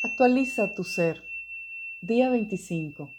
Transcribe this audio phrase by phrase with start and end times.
[0.00, 1.24] Actualiza tu ser.
[2.02, 3.10] Día 25.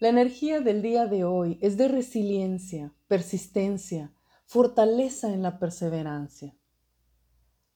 [0.00, 4.12] La energía del día de hoy es de resiliencia, persistencia,
[4.44, 6.54] fortaleza en la perseverancia.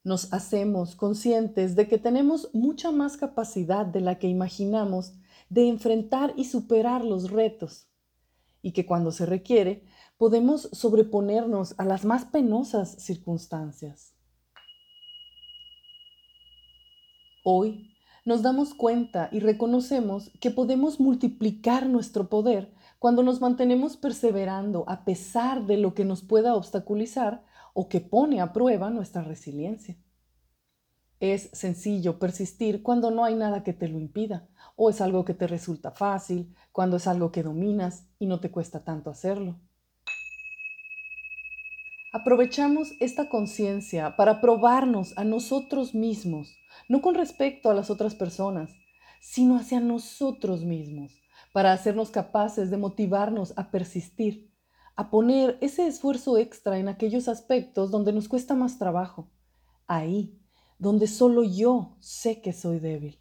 [0.04, 5.14] Nos hacemos conscientes de que tenemos mucha más capacidad de la que imaginamos
[5.48, 7.88] de enfrentar y superar los retos
[8.60, 9.84] y que cuando se requiere
[10.18, 14.19] podemos sobreponernos a las más penosas circunstancias.
[17.42, 17.94] Hoy
[18.26, 25.04] nos damos cuenta y reconocemos que podemos multiplicar nuestro poder cuando nos mantenemos perseverando a
[25.06, 27.42] pesar de lo que nos pueda obstaculizar
[27.72, 29.96] o que pone a prueba nuestra resiliencia.
[31.18, 35.34] Es sencillo persistir cuando no hay nada que te lo impida, o es algo que
[35.34, 39.56] te resulta fácil, cuando es algo que dominas y no te cuesta tanto hacerlo.
[42.12, 48.72] Aprovechamos esta conciencia para probarnos a nosotros mismos, no con respecto a las otras personas,
[49.20, 51.12] sino hacia nosotros mismos,
[51.52, 54.52] para hacernos capaces de motivarnos a persistir,
[54.96, 59.30] a poner ese esfuerzo extra en aquellos aspectos donde nos cuesta más trabajo,
[59.86, 60.36] ahí,
[60.78, 63.20] donde solo yo sé que soy débil.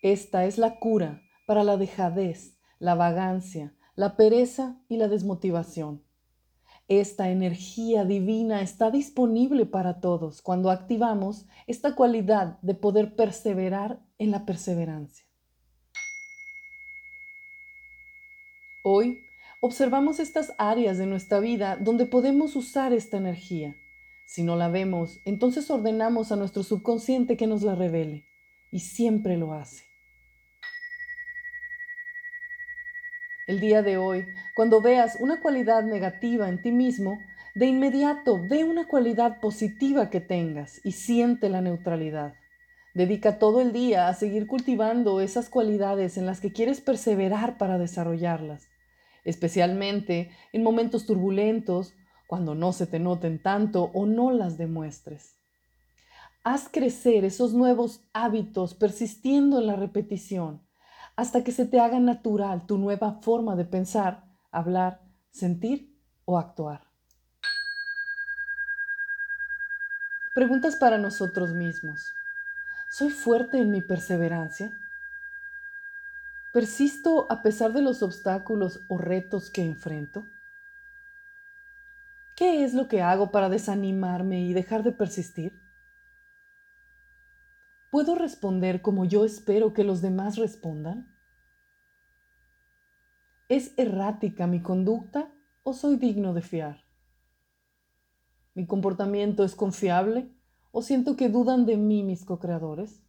[0.00, 6.04] Esta es la cura para la dejadez, la vagancia, la pereza y la desmotivación.
[6.86, 14.30] Esta energía divina está disponible para todos cuando activamos esta cualidad de poder perseverar en
[14.30, 15.26] la perseverancia.
[18.84, 19.18] Hoy
[19.60, 23.74] observamos estas áreas de nuestra vida donde podemos usar esta energía.
[24.26, 28.26] Si no la vemos, entonces ordenamos a nuestro subconsciente que nos la revele,
[28.70, 29.84] y siempre lo hace.
[33.46, 37.20] El día de hoy, cuando veas una cualidad negativa en ti mismo,
[37.54, 42.34] de inmediato ve una cualidad positiva que tengas y siente la neutralidad.
[42.92, 47.78] Dedica todo el día a seguir cultivando esas cualidades en las que quieres perseverar para
[47.78, 48.68] desarrollarlas,
[49.24, 51.94] especialmente en momentos turbulentos,
[52.26, 55.36] cuando no se te noten tanto o no las demuestres.
[56.42, 60.65] Haz crecer esos nuevos hábitos persistiendo en la repetición
[61.16, 65.00] hasta que se te haga natural tu nueva forma de pensar, hablar,
[65.30, 66.82] sentir o actuar.
[70.34, 72.12] Preguntas para nosotros mismos.
[72.90, 74.70] ¿Soy fuerte en mi perseverancia?
[76.52, 80.26] ¿Persisto a pesar de los obstáculos o retos que enfrento?
[82.36, 85.65] ¿Qué es lo que hago para desanimarme y dejar de persistir?
[87.90, 91.14] ¿Puedo responder como yo espero que los demás respondan?
[93.48, 95.32] ¿Es errática mi conducta
[95.62, 96.84] o soy digno de fiar?
[98.54, 100.34] ¿Mi comportamiento es confiable
[100.72, 103.02] o siento que dudan de mí mis co-creadores?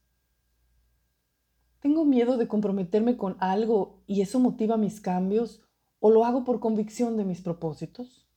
[1.80, 5.64] ¿Tengo miedo de comprometerme con algo y eso motiva mis cambios
[6.00, 8.28] o lo hago por convicción de mis propósitos?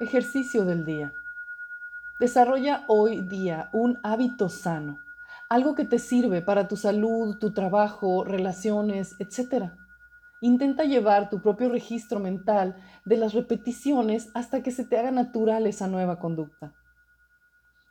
[0.00, 1.12] Ejercicio del día.
[2.20, 5.00] Desarrolla hoy día un hábito sano,
[5.48, 9.72] algo que te sirve para tu salud, tu trabajo, relaciones, etc.
[10.40, 15.66] Intenta llevar tu propio registro mental de las repeticiones hasta que se te haga natural
[15.66, 16.72] esa nueva conducta.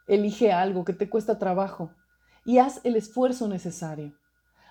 [0.07, 1.91] Elige algo que te cuesta trabajo
[2.45, 4.13] y haz el esfuerzo necesario.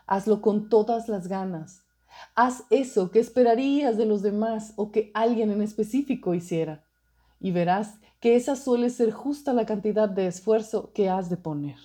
[0.06, 1.82] Hazlo con todas las ganas.
[2.34, 6.86] Haz eso que esperarías de los demás o que alguien en específico hiciera
[7.42, 11.76] y verás que esa suele ser justa la cantidad de esfuerzo que has de poner.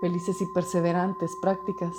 [0.00, 1.94] Felices y perseverantes prácticas.